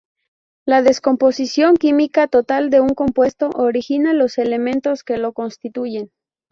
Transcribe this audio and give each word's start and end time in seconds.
La 0.65 0.81
descomposición 0.81 1.77
química 1.77 2.27
total 2.27 2.71
de 2.71 2.79
un 2.81 2.95
compuesto 2.95 3.49
origina 3.53 4.13
los 4.13 4.39
elementos 4.39 5.03
que 5.03 5.17
lo 5.19 5.31
constituyen. 5.31 6.09